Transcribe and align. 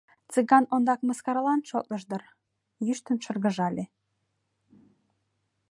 Цыган 0.31 0.65
ондак 0.75 0.99
мыскаралан 1.07 1.61
шотлыш 1.69 2.03
дыр: 2.09 2.23
йӱштын 2.85 3.17
шыргыжале. 3.23 3.85